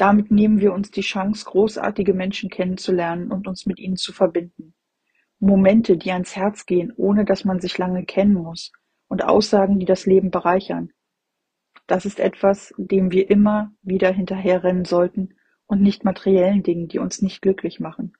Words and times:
Damit 0.00 0.30
nehmen 0.30 0.60
wir 0.60 0.72
uns 0.72 0.90
die 0.90 1.02
Chance, 1.02 1.44
großartige 1.44 2.14
Menschen 2.14 2.48
kennenzulernen 2.48 3.30
und 3.30 3.46
uns 3.46 3.66
mit 3.66 3.78
ihnen 3.78 3.98
zu 3.98 4.14
verbinden. 4.14 4.72
Momente, 5.40 5.98
die 5.98 6.10
ans 6.10 6.34
Herz 6.34 6.64
gehen, 6.64 6.90
ohne 6.96 7.26
dass 7.26 7.44
man 7.44 7.60
sich 7.60 7.76
lange 7.76 8.06
kennen 8.06 8.32
muss, 8.32 8.72
und 9.08 9.22
Aussagen, 9.22 9.78
die 9.78 9.84
das 9.84 10.06
Leben 10.06 10.30
bereichern. 10.30 10.90
Das 11.86 12.06
ist 12.06 12.18
etwas, 12.18 12.72
dem 12.78 13.12
wir 13.12 13.28
immer 13.28 13.74
wieder 13.82 14.10
hinterherrennen 14.10 14.86
sollten 14.86 15.34
und 15.66 15.82
nicht 15.82 16.02
materiellen 16.02 16.62
Dingen, 16.62 16.88
die 16.88 16.98
uns 16.98 17.20
nicht 17.20 17.42
glücklich 17.42 17.78
machen. 17.78 18.14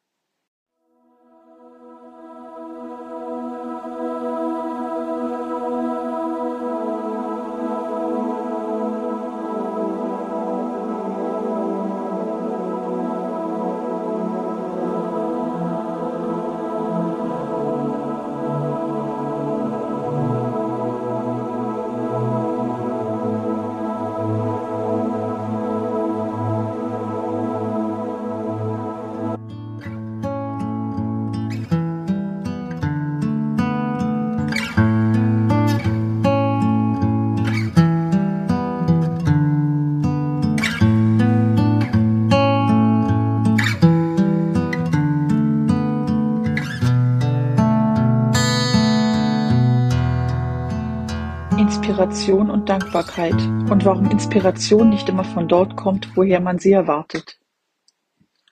Inspiration 52.11 52.51
und 52.51 52.69
Dankbarkeit 52.69 53.41
und 53.71 53.85
warum 53.85 54.11
Inspiration 54.11 54.89
nicht 54.89 55.09
immer 55.09 55.23
von 55.23 55.47
dort 55.47 55.77
kommt, 55.77 56.17
woher 56.17 56.41
man 56.41 56.59
sie 56.59 56.73
erwartet. 56.73 57.39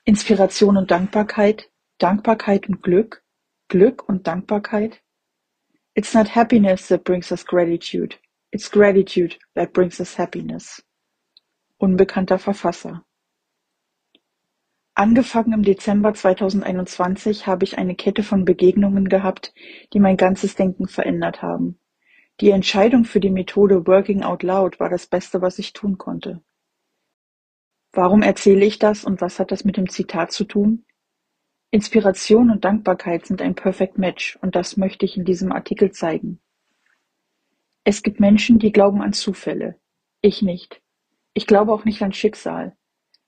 Inspiration 0.05 0.77
und 0.77 0.89
Dankbarkeit, 0.89 1.69
Dankbarkeit 1.97 2.69
und 2.69 2.81
Glück, 2.81 3.21
Glück 3.67 4.07
und 4.07 4.27
Dankbarkeit. 4.27 5.03
It's 5.93 6.13
not 6.13 6.33
happiness 6.33 6.87
that 6.87 7.03
brings 7.03 7.31
us 7.31 7.45
gratitude, 7.45 8.15
it's 8.51 8.71
gratitude 8.71 9.35
that 9.55 9.73
brings 9.73 9.99
us 9.99 10.17
happiness. 10.17 10.81
Unbekannter 11.77 12.39
Verfasser. 12.39 13.03
Angefangen 14.93 15.51
im 15.51 15.63
Dezember 15.63 16.13
2021 16.13 17.45
habe 17.45 17.65
ich 17.65 17.77
eine 17.77 17.95
Kette 17.95 18.23
von 18.23 18.45
Begegnungen 18.45 19.09
gehabt, 19.09 19.53
die 19.91 19.99
mein 19.99 20.15
ganzes 20.15 20.55
Denken 20.55 20.87
verändert 20.87 21.41
haben. 21.41 21.77
Die 22.41 22.51
Entscheidung 22.51 23.03
für 23.03 23.19
die 23.19 23.31
Methode 23.31 23.85
Working 23.85 24.23
Out 24.23 24.43
Loud 24.43 24.79
war 24.79 24.89
das 24.89 25.07
Beste, 25.07 25.41
was 25.41 25.59
ich 25.59 25.73
tun 25.73 25.97
konnte. 25.97 26.41
Warum 27.91 28.21
erzähle 28.21 28.65
ich 28.65 28.79
das 28.79 29.03
und 29.03 29.19
was 29.19 29.39
hat 29.39 29.51
das 29.51 29.65
mit 29.65 29.75
dem 29.75 29.89
Zitat 29.89 30.31
zu 30.31 30.45
tun? 30.45 30.85
Inspiration 31.69 32.49
und 32.49 32.63
Dankbarkeit 32.63 33.25
sind 33.25 33.41
ein 33.41 33.55
Perfect 33.55 33.97
Match 33.97 34.37
und 34.41 34.55
das 34.55 34.77
möchte 34.77 35.05
ich 35.05 35.17
in 35.17 35.25
diesem 35.25 35.51
Artikel 35.51 35.91
zeigen. 35.91 36.39
Es 37.83 38.03
gibt 38.03 38.21
Menschen, 38.21 38.57
die 38.57 38.71
glauben 38.71 39.01
an 39.01 39.11
Zufälle. 39.11 39.75
Ich 40.21 40.41
nicht. 40.41 40.81
Ich 41.33 41.45
glaube 41.45 41.73
auch 41.73 41.83
nicht 41.83 42.01
an 42.01 42.13
Schicksal. 42.13 42.77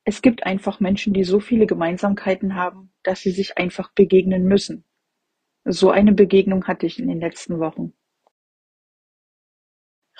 Es 0.06 0.22
gibt 0.22 0.46
einfach 0.46 0.80
Menschen, 0.80 1.14
die 1.14 1.26
so 1.26 1.42
viele 1.42 1.68
Gemeinsamkeiten 1.68 2.56
haben, 2.56 2.94
dass 3.04 3.20
sie 3.20 3.32
sich 3.32 3.58
einfach 3.58 3.92
begegnen 3.92 4.46
müssen. 4.46 4.86
So 5.66 5.90
eine 5.92 6.14
Begegnung 6.14 6.66
hatte 6.66 6.86
ich 6.86 6.98
in 6.98 7.10
den 7.10 7.20
letzten 7.20 7.60
Wochen. 7.60 7.94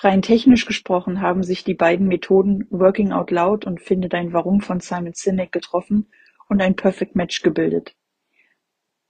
Rein 0.04 0.20
technisch 0.20 0.66
gesprochen 0.66 1.20
haben 1.20 1.44
sich 1.44 1.62
die 1.62 1.74
beiden 1.74 2.08
Methoden 2.08 2.66
Working 2.70 3.12
Out 3.12 3.30
Loud 3.30 3.64
und 3.64 3.80
Finde 3.80 4.08
dein 4.08 4.32
Warum 4.32 4.60
von 4.60 4.80
Simon 4.80 5.12
Sinek 5.14 5.52
getroffen 5.52 6.10
und 6.48 6.60
ein 6.60 6.74
Perfect 6.74 7.14
Match 7.14 7.42
gebildet. 7.42 7.94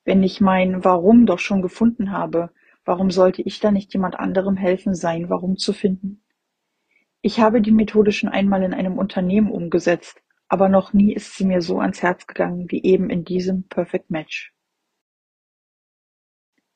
Wenn 0.05 0.23
ich 0.23 0.43
mein 0.43 0.85
Warum 0.85 1.25
doch 1.25 1.39
schon 1.39 1.63
gefunden 1.63 2.13
habe, 2.13 2.51
warum 2.85 3.11
sollte 3.11 3.41
ich 3.41 3.59
dann 3.59 3.73
nicht 3.73 3.95
jemand 3.95 4.17
anderem 4.17 4.59
helfen, 4.59 4.95
sein 4.95 5.31
Warum 5.31 5.57
zu 5.57 5.73
finden? 5.73 6.23
Ich 7.23 7.41
habe 7.41 7.63
die 7.63 7.71
Methode 7.71 8.13
schon 8.13 8.29
einmal 8.29 8.63
in 8.63 8.75
einem 8.75 8.99
Unternehmen 8.99 9.51
umgesetzt, 9.51 10.21
aber 10.47 10.69
noch 10.69 10.93
nie 10.93 11.15
ist 11.15 11.37
sie 11.37 11.47
mir 11.47 11.63
so 11.63 11.81
ans 11.81 12.03
Herz 12.03 12.27
gegangen 12.27 12.71
wie 12.71 12.83
eben 12.83 13.09
in 13.09 13.25
diesem 13.25 13.67
Perfect 13.67 14.11
Match. 14.11 14.53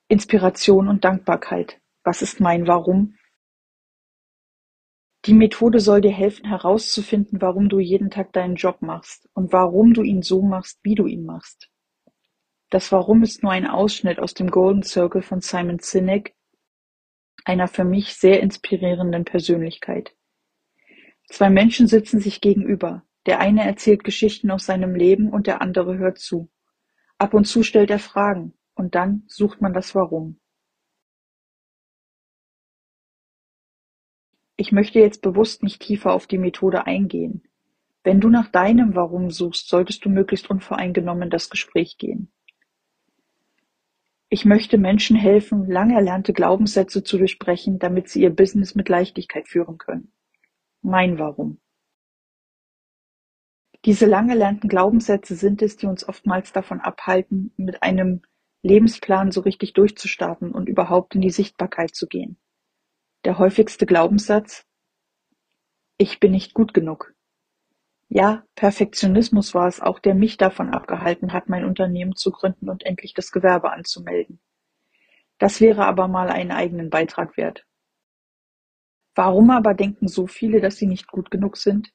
Inspiration 0.08 0.88
und 0.88 1.04
Dankbarkeit. 1.04 1.82
Was 2.02 2.22
ist 2.22 2.40
mein 2.40 2.66
Warum? 2.66 3.15
Die 5.26 5.34
Methode 5.34 5.80
soll 5.80 6.00
dir 6.00 6.12
helfen 6.12 6.46
herauszufinden, 6.46 7.40
warum 7.42 7.68
du 7.68 7.80
jeden 7.80 8.10
Tag 8.10 8.32
deinen 8.32 8.54
Job 8.54 8.80
machst 8.80 9.28
und 9.34 9.52
warum 9.52 9.92
du 9.92 10.02
ihn 10.02 10.22
so 10.22 10.40
machst, 10.40 10.78
wie 10.84 10.94
du 10.94 11.06
ihn 11.06 11.24
machst. 11.24 11.68
Das 12.70 12.92
Warum 12.92 13.24
ist 13.24 13.42
nur 13.42 13.50
ein 13.50 13.66
Ausschnitt 13.66 14.20
aus 14.20 14.34
dem 14.34 14.50
Golden 14.50 14.84
Circle 14.84 15.22
von 15.22 15.40
Simon 15.40 15.80
Sinek, 15.80 16.34
einer 17.44 17.66
für 17.66 17.84
mich 17.84 18.14
sehr 18.14 18.40
inspirierenden 18.40 19.24
Persönlichkeit. 19.24 20.14
Zwei 21.28 21.50
Menschen 21.50 21.88
sitzen 21.88 22.20
sich 22.20 22.40
gegenüber. 22.40 23.04
Der 23.26 23.40
eine 23.40 23.64
erzählt 23.64 24.04
Geschichten 24.04 24.52
aus 24.52 24.66
seinem 24.66 24.94
Leben 24.94 25.30
und 25.30 25.48
der 25.48 25.60
andere 25.60 25.98
hört 25.98 26.18
zu. 26.18 26.50
Ab 27.18 27.34
und 27.34 27.46
zu 27.46 27.64
stellt 27.64 27.90
er 27.90 27.98
Fragen 27.98 28.54
und 28.74 28.94
dann 28.94 29.24
sucht 29.26 29.60
man 29.60 29.72
das 29.72 29.94
Warum. 29.96 30.38
Ich 34.56 34.72
möchte 34.72 34.98
jetzt 34.98 35.20
bewusst 35.20 35.62
nicht 35.62 35.82
tiefer 35.82 36.12
auf 36.12 36.26
die 36.26 36.38
Methode 36.38 36.86
eingehen. 36.86 37.42
Wenn 38.02 38.20
du 38.20 38.30
nach 38.30 38.48
deinem 38.48 38.94
Warum 38.94 39.30
suchst, 39.30 39.68
solltest 39.68 40.04
du 40.04 40.08
möglichst 40.08 40.48
unvoreingenommen 40.48 41.24
in 41.24 41.30
das 41.30 41.50
Gespräch 41.50 41.98
gehen. 41.98 42.32
Ich 44.28 44.44
möchte 44.44 44.78
Menschen 44.78 45.16
helfen, 45.16 45.70
lang 45.70 45.90
erlernte 45.90 46.32
Glaubenssätze 46.32 47.04
zu 47.04 47.18
durchbrechen, 47.18 47.78
damit 47.78 48.08
sie 48.08 48.22
ihr 48.22 48.30
Business 48.30 48.74
mit 48.74 48.88
Leichtigkeit 48.88 49.46
führen 49.46 49.78
können. 49.78 50.12
Mein 50.82 51.18
Warum. 51.18 51.60
Diese 53.84 54.06
lang 54.06 54.30
erlernten 54.30 54.68
Glaubenssätze 54.68 55.36
sind 55.36 55.62
es, 55.62 55.76
die 55.76 55.86
uns 55.86 56.08
oftmals 56.08 56.52
davon 56.52 56.80
abhalten, 56.80 57.52
mit 57.56 57.82
einem 57.82 58.22
Lebensplan 58.62 59.30
so 59.30 59.42
richtig 59.42 59.74
durchzustarten 59.74 60.50
und 60.50 60.68
überhaupt 60.68 61.14
in 61.14 61.20
die 61.20 61.30
Sichtbarkeit 61.30 61.94
zu 61.94 62.08
gehen. 62.08 62.36
Der 63.26 63.38
häufigste 63.38 63.86
Glaubenssatz: 63.86 64.64
Ich 65.98 66.20
bin 66.20 66.30
nicht 66.30 66.54
gut 66.54 66.72
genug. 66.72 67.12
Ja, 68.08 68.44
Perfektionismus 68.54 69.52
war 69.52 69.66
es 69.66 69.80
auch, 69.80 69.98
der 69.98 70.14
mich 70.14 70.36
davon 70.36 70.72
abgehalten 70.72 71.32
hat, 71.32 71.48
mein 71.48 71.64
Unternehmen 71.64 72.14
zu 72.14 72.30
gründen 72.30 72.70
und 72.70 72.86
endlich 72.86 73.14
das 73.14 73.32
Gewerbe 73.32 73.72
anzumelden. 73.72 74.38
Das 75.38 75.60
wäre 75.60 75.86
aber 75.86 76.06
mal 76.06 76.28
einen 76.28 76.52
eigenen 76.52 76.88
Beitrag 76.88 77.36
wert. 77.36 77.66
Warum 79.16 79.50
aber 79.50 79.74
denken 79.74 80.06
so 80.06 80.28
viele, 80.28 80.60
dass 80.60 80.76
sie 80.76 80.86
nicht 80.86 81.08
gut 81.08 81.32
genug 81.32 81.56
sind? 81.56 81.92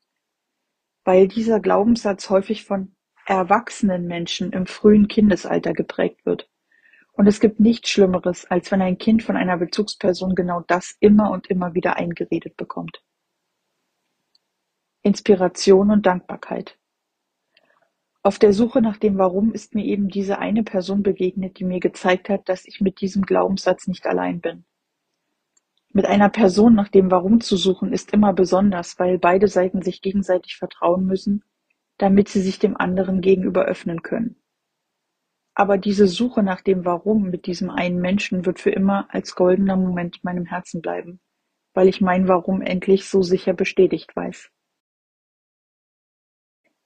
Weil 1.05 1.29
dieser 1.29 1.61
Glaubenssatz 1.61 2.29
häufig 2.29 2.65
von 2.65 2.93
erwachsenen 3.25 4.05
Menschen 4.05 4.51
im 4.51 4.65
frühen 4.65 5.07
Kindesalter 5.07 5.71
geprägt 5.71 6.25
wird. 6.25 6.50
Und 7.13 7.27
es 7.27 7.39
gibt 7.39 7.59
nichts 7.59 7.89
Schlimmeres, 7.89 8.45
als 8.45 8.71
wenn 8.71 8.81
ein 8.81 8.97
Kind 8.97 9.23
von 9.23 9.35
einer 9.35 9.57
Bezugsperson 9.57 10.35
genau 10.35 10.61
das 10.61 10.95
immer 10.99 11.31
und 11.31 11.47
immer 11.47 11.73
wieder 11.73 11.97
eingeredet 11.97 12.57
bekommt. 12.57 13.03
Inspiration 15.03 15.91
und 15.91 16.05
Dankbarkeit. 16.05 16.77
Auf 18.23 18.37
der 18.37 18.53
Suche 18.53 18.81
nach 18.81 18.97
dem 18.97 19.17
Warum 19.17 19.51
ist 19.51 19.73
mir 19.73 19.83
eben 19.83 20.07
diese 20.07 20.37
eine 20.37 20.63
Person 20.63 21.01
begegnet, 21.01 21.57
die 21.57 21.63
mir 21.63 21.79
gezeigt 21.79 22.29
hat, 22.29 22.47
dass 22.47 22.65
ich 22.65 22.79
mit 22.79 23.01
diesem 23.01 23.23
Glaubenssatz 23.23 23.87
nicht 23.87 24.05
allein 24.05 24.41
bin. 24.41 24.63
Mit 25.91 26.05
einer 26.05 26.29
Person 26.29 26.75
nach 26.75 26.87
dem 26.87 27.11
Warum 27.11 27.41
zu 27.41 27.57
suchen 27.57 27.91
ist 27.91 28.13
immer 28.13 28.31
besonders, 28.31 28.97
weil 28.99 29.17
beide 29.17 29.47
Seiten 29.47 29.81
sich 29.81 30.01
gegenseitig 30.01 30.55
vertrauen 30.55 31.05
müssen, 31.05 31.43
damit 31.97 32.29
sie 32.29 32.41
sich 32.41 32.59
dem 32.59 32.77
anderen 32.77 33.21
gegenüber 33.21 33.65
öffnen 33.65 34.01
können. 34.01 34.40
Aber 35.61 35.77
diese 35.77 36.07
Suche 36.07 36.41
nach 36.41 36.61
dem 36.61 36.85
Warum 36.85 37.29
mit 37.29 37.45
diesem 37.45 37.69
einen 37.69 38.01
Menschen 38.01 38.47
wird 38.47 38.59
für 38.59 38.71
immer 38.71 39.05
als 39.13 39.35
goldener 39.35 39.75
Moment 39.75 40.15
in 40.15 40.21
meinem 40.23 40.45
Herzen 40.47 40.81
bleiben, 40.81 41.19
weil 41.75 41.87
ich 41.87 42.01
mein 42.01 42.27
Warum 42.27 42.63
endlich 42.63 43.07
so 43.07 43.21
sicher 43.21 43.53
bestätigt 43.53 44.15
weiß. 44.15 44.49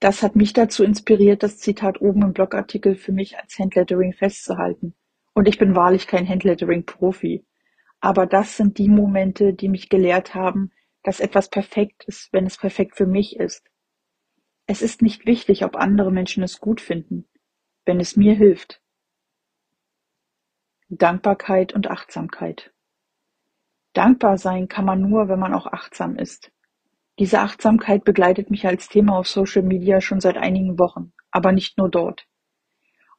Das 0.01 0.21
hat 0.21 0.35
mich 0.35 0.51
dazu 0.51 0.83
inspiriert, 0.83 1.41
das 1.41 1.57
Zitat 1.57 2.01
oben 2.01 2.23
im 2.23 2.33
Blogartikel 2.33 2.95
für 2.97 3.13
mich 3.13 3.37
als 3.37 3.57
Handlettering 3.57 4.11
festzuhalten. 4.11 4.93
Und 5.33 5.47
ich 5.47 5.57
bin 5.57 5.73
wahrlich 5.73 6.05
kein 6.05 6.27
Handlettering-Profi. 6.27 7.45
Aber 8.01 8.25
das 8.25 8.57
sind 8.57 8.77
die 8.77 8.89
Momente, 8.89 9.53
die 9.53 9.69
mich 9.69 9.87
gelehrt 9.87 10.35
haben, 10.35 10.73
dass 11.01 11.21
etwas 11.21 11.49
perfekt 11.49 12.03
ist, 12.07 12.27
wenn 12.33 12.45
es 12.45 12.57
perfekt 12.57 12.97
für 12.97 13.07
mich 13.07 13.37
ist. 13.37 13.71
Es 14.67 14.81
ist 14.81 15.01
nicht 15.01 15.25
wichtig, 15.25 15.63
ob 15.63 15.77
andere 15.77 16.11
Menschen 16.11 16.43
es 16.43 16.59
gut 16.59 16.81
finden, 16.81 17.25
wenn 17.85 17.99
es 17.99 18.15
mir 18.15 18.33
hilft. 18.33 18.81
Dankbarkeit 20.89 21.73
und 21.73 21.89
Achtsamkeit. 21.89 22.71
Dankbar 23.93 24.37
sein 24.37 24.67
kann 24.67 24.85
man 24.85 25.01
nur, 25.01 25.29
wenn 25.29 25.39
man 25.39 25.53
auch 25.53 25.67
achtsam 25.67 26.17
ist. 26.17 26.51
Diese 27.17 27.39
Achtsamkeit 27.39 28.03
begleitet 28.03 28.51
mich 28.51 28.67
als 28.67 28.89
Thema 28.89 29.17
auf 29.17 29.27
Social 29.27 29.63
Media 29.63 30.01
schon 30.01 30.19
seit 30.19 30.35
einigen 30.37 30.77
Wochen, 30.77 31.13
aber 31.31 31.53
nicht 31.53 31.77
nur 31.77 31.89
dort. 31.89 32.27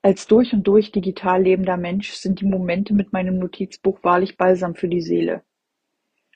Als 0.02 0.26
durch 0.26 0.52
und 0.52 0.66
durch 0.66 0.92
digital 0.92 1.42
lebender 1.42 1.76
Mensch 1.76 2.12
sind 2.12 2.40
die 2.40 2.46
Momente 2.46 2.94
mit 2.94 3.12
meinem 3.12 3.38
Notizbuch 3.38 4.04
wahrlich 4.04 4.36
Balsam 4.36 4.74
für 4.74 4.88
die 4.88 5.00
Seele. 5.00 5.42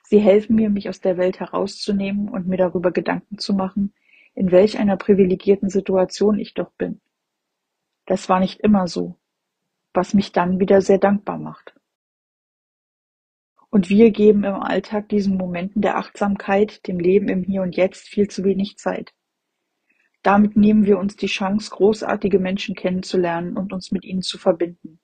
Sie 0.03 0.19
helfen 0.19 0.55
mir, 0.55 0.69
mich 0.69 0.89
aus 0.89 0.99
der 0.99 1.17
Welt 1.17 1.39
herauszunehmen 1.39 2.27
und 2.27 2.47
mir 2.47 2.57
darüber 2.57 2.91
Gedanken 2.91 3.37
zu 3.37 3.53
machen, 3.53 3.93
in 4.33 4.51
welch 4.51 4.79
einer 4.79 4.97
privilegierten 4.97 5.69
Situation 5.69 6.39
ich 6.39 6.53
doch 6.53 6.71
bin. 6.71 6.99
Das 8.11 8.27
war 8.27 8.41
nicht 8.41 8.59
immer 8.59 8.87
so, 8.87 9.15
was 9.93 10.13
mich 10.13 10.33
dann 10.33 10.59
wieder 10.59 10.81
sehr 10.81 10.97
dankbar 10.97 11.37
macht. 11.37 11.73
Und 13.69 13.87
wir 13.87 14.11
geben 14.11 14.43
im 14.43 14.55
Alltag 14.55 15.07
diesen 15.07 15.37
Momenten 15.37 15.81
der 15.81 15.95
Achtsamkeit, 15.95 16.85
dem 16.87 16.99
Leben 16.99 17.29
im 17.29 17.41
Hier 17.41 17.61
und 17.61 17.77
Jetzt 17.77 18.09
viel 18.09 18.27
zu 18.27 18.43
wenig 18.43 18.75
Zeit. 18.75 19.13
Damit 20.23 20.57
nehmen 20.57 20.83
wir 20.83 20.99
uns 20.99 21.15
die 21.15 21.27
Chance, 21.27 21.71
großartige 21.71 22.39
Menschen 22.39 22.75
kennenzulernen 22.75 23.55
und 23.55 23.71
uns 23.71 23.93
mit 23.93 24.03
ihnen 24.03 24.23
zu 24.23 24.37
verbinden. 24.37 24.99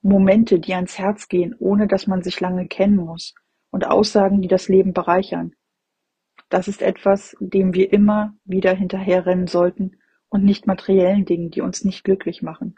Momente, 0.00 0.58
die 0.58 0.72
ans 0.72 0.98
Herz 0.98 1.28
gehen, 1.28 1.54
ohne 1.58 1.86
dass 1.86 2.06
man 2.06 2.22
sich 2.22 2.40
lange 2.40 2.66
kennen 2.66 2.96
muss, 2.96 3.34
und 3.68 3.86
Aussagen, 3.86 4.40
die 4.40 4.48
das 4.48 4.68
Leben 4.70 4.94
bereichern. 4.94 5.52
Das 6.48 6.66
ist 6.66 6.80
etwas, 6.80 7.36
dem 7.40 7.74
wir 7.74 7.92
immer 7.92 8.34
wieder 8.46 8.72
hinterherrennen 8.72 9.48
sollten 9.48 9.97
und 10.28 10.44
nicht 10.44 10.66
materiellen 10.66 11.24
Dingen, 11.24 11.50
die 11.50 11.60
uns 11.60 11.84
nicht 11.84 12.04
glücklich 12.04 12.42
machen. 12.42 12.76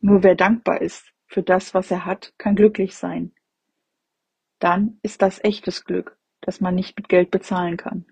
Nur 0.00 0.22
wer 0.22 0.34
dankbar 0.34 0.80
ist 0.80 1.12
für 1.26 1.42
das, 1.42 1.74
was 1.74 1.90
er 1.90 2.04
hat, 2.04 2.34
kann 2.38 2.56
glücklich 2.56 2.94
sein 2.94 3.34
dann 4.64 4.98
ist 5.02 5.20
das 5.20 5.44
echtes 5.44 5.84
Glück, 5.84 6.16
das 6.40 6.62
man 6.62 6.74
nicht 6.74 6.96
mit 6.96 7.10
Geld 7.10 7.30
bezahlen 7.30 7.76
kann. 7.76 8.06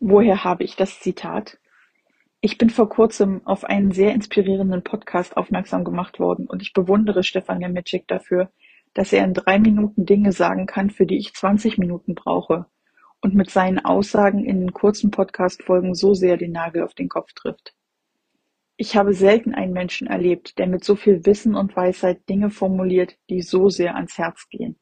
Woher 0.00 0.42
habe 0.42 0.64
ich 0.64 0.74
das 0.74 0.98
Zitat? 0.98 1.60
Ich 2.40 2.58
bin 2.58 2.68
vor 2.68 2.88
kurzem 2.88 3.46
auf 3.46 3.62
einen 3.62 3.92
sehr 3.92 4.12
inspirierenden 4.12 4.82
Podcast 4.82 5.36
aufmerksam 5.36 5.84
gemacht 5.84 6.18
worden 6.18 6.48
und 6.48 6.62
ich 6.62 6.72
bewundere 6.72 7.22
Stefan 7.22 7.58
Nemetschik 7.58 8.08
dafür, 8.08 8.50
dass 8.92 9.12
er 9.12 9.24
in 9.24 9.34
drei 9.34 9.60
Minuten 9.60 10.04
Dinge 10.04 10.32
sagen 10.32 10.66
kann, 10.66 10.90
für 10.90 11.06
die 11.06 11.16
ich 11.16 11.32
20 11.32 11.78
Minuten 11.78 12.16
brauche 12.16 12.66
und 13.24 13.34
mit 13.34 13.50
seinen 13.50 13.82
Aussagen 13.82 14.44
in 14.44 14.60
den 14.60 14.74
kurzen 14.74 15.10
Podcast-Folgen 15.10 15.94
so 15.94 16.12
sehr 16.12 16.36
den 16.36 16.52
Nagel 16.52 16.82
auf 16.82 16.92
den 16.92 17.08
Kopf 17.08 17.32
trifft. 17.32 17.74
Ich 18.76 18.98
habe 18.98 19.14
selten 19.14 19.54
einen 19.54 19.72
Menschen 19.72 20.06
erlebt, 20.06 20.58
der 20.58 20.66
mit 20.66 20.84
so 20.84 20.94
viel 20.94 21.24
Wissen 21.24 21.54
und 21.54 21.74
Weisheit 21.74 22.28
Dinge 22.28 22.50
formuliert, 22.50 23.16
die 23.30 23.40
so 23.40 23.70
sehr 23.70 23.94
ans 23.94 24.18
Herz 24.18 24.46
gehen. 24.50 24.78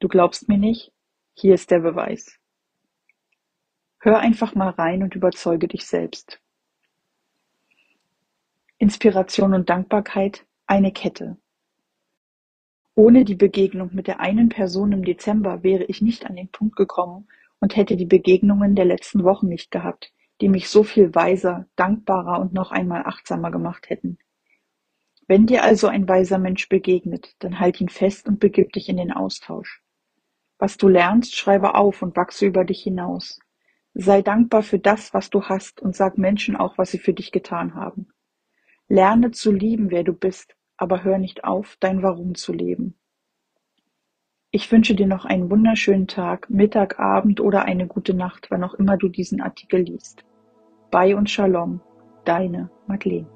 Du 0.00 0.08
glaubst 0.08 0.50
mir 0.50 0.58
nicht? 0.58 0.92
Hier 1.32 1.54
ist 1.54 1.70
der 1.70 1.78
Beweis. 1.78 2.38
Hör 4.00 4.18
einfach 4.18 4.54
mal 4.54 4.68
rein 4.68 5.02
und 5.02 5.14
überzeuge 5.14 5.66
dich 5.66 5.86
selbst. 5.86 6.42
Inspiration 8.76 9.54
und 9.54 9.70
Dankbarkeit 9.70 10.44
eine 10.66 10.92
Kette. 10.92 11.38
Ohne 12.94 13.24
die 13.24 13.36
Begegnung 13.36 13.94
mit 13.94 14.08
der 14.08 14.20
einen 14.20 14.50
Person 14.50 14.92
im 14.92 15.06
Dezember 15.06 15.62
wäre 15.62 15.84
ich 15.84 16.02
nicht 16.02 16.26
an 16.26 16.36
den 16.36 16.50
Punkt 16.50 16.76
gekommen 16.76 17.26
und 17.62 17.76
hätte 17.76 17.96
die 17.96 18.06
Begegnungen 18.06 18.74
der 18.74 18.84
letzten 18.84 19.22
Wochen 19.22 19.46
nicht 19.46 19.70
gehabt, 19.70 20.12
die 20.40 20.48
mich 20.48 20.68
so 20.68 20.82
viel 20.82 21.14
weiser, 21.14 21.66
dankbarer 21.76 22.40
und 22.40 22.52
noch 22.52 22.72
einmal 22.72 23.04
achtsamer 23.04 23.52
gemacht 23.52 23.88
hätten. 23.88 24.18
Wenn 25.28 25.46
dir 25.46 25.62
also 25.62 25.86
ein 25.86 26.08
weiser 26.08 26.38
Mensch 26.38 26.68
begegnet, 26.68 27.36
dann 27.38 27.60
halt 27.60 27.80
ihn 27.80 27.88
fest 27.88 28.26
und 28.26 28.40
begib 28.40 28.72
dich 28.72 28.88
in 28.88 28.96
den 28.96 29.12
Austausch. 29.12 29.80
Was 30.58 30.76
du 30.76 30.88
lernst, 30.88 31.36
schreibe 31.36 31.76
auf 31.76 32.02
und 32.02 32.16
wachse 32.16 32.46
über 32.46 32.64
dich 32.64 32.82
hinaus. 32.82 33.38
Sei 33.94 34.22
dankbar 34.22 34.64
für 34.64 34.80
das, 34.80 35.14
was 35.14 35.30
du 35.30 35.44
hast 35.44 35.80
und 35.80 35.94
sag 35.94 36.18
Menschen 36.18 36.56
auch, 36.56 36.78
was 36.78 36.90
sie 36.90 36.98
für 36.98 37.14
dich 37.14 37.30
getan 37.30 37.76
haben. 37.76 38.08
Lerne 38.88 39.30
zu 39.30 39.52
lieben, 39.52 39.92
wer 39.92 40.02
du 40.02 40.14
bist, 40.14 40.56
aber 40.76 41.04
hör 41.04 41.18
nicht 41.18 41.44
auf, 41.44 41.76
dein 41.78 42.02
Warum 42.02 42.34
zu 42.34 42.52
leben. 42.52 42.98
Ich 44.54 44.70
wünsche 44.70 44.94
dir 44.94 45.06
noch 45.06 45.24
einen 45.24 45.50
wunderschönen 45.50 46.06
Tag, 46.06 46.50
Mittag, 46.50 47.00
Abend 47.00 47.40
oder 47.40 47.64
eine 47.64 47.86
gute 47.86 48.12
Nacht, 48.12 48.48
wann 48.50 48.62
auch 48.62 48.74
immer 48.74 48.98
du 48.98 49.08
diesen 49.08 49.40
Artikel 49.40 49.80
liest. 49.80 50.26
Bei 50.90 51.16
und 51.16 51.30
Shalom, 51.30 51.80
deine 52.26 52.68
Madeleine. 52.86 53.26